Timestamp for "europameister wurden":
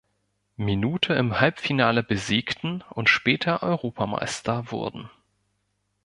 3.61-5.11